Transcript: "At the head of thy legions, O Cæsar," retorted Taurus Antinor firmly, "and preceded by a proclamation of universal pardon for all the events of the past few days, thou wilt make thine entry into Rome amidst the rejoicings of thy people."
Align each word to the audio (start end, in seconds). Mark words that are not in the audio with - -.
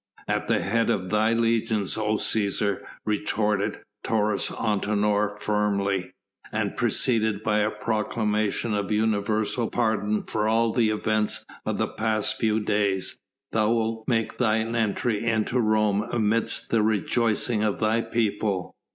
"At 0.27 0.47
the 0.47 0.57
head 0.63 0.89
of 0.89 1.11
thy 1.11 1.33
legions, 1.33 1.95
O 1.95 2.15
Cæsar," 2.15 2.81
retorted 3.05 3.81
Taurus 4.03 4.49
Antinor 4.49 5.37
firmly, 5.39 6.11
"and 6.51 6.75
preceded 6.75 7.43
by 7.43 7.59
a 7.59 7.69
proclamation 7.69 8.73
of 8.73 8.91
universal 8.91 9.69
pardon 9.69 10.23
for 10.23 10.47
all 10.47 10.73
the 10.73 10.89
events 10.89 11.45
of 11.67 11.77
the 11.77 11.87
past 11.87 12.39
few 12.39 12.59
days, 12.59 13.19
thou 13.51 13.71
wilt 13.73 14.07
make 14.07 14.39
thine 14.39 14.75
entry 14.75 15.23
into 15.23 15.59
Rome 15.59 16.01
amidst 16.11 16.71
the 16.71 16.81
rejoicings 16.81 17.65
of 17.65 17.79
thy 17.79 18.01
people." 18.01 18.73